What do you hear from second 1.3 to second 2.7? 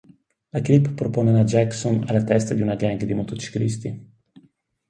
Jackson alla testa di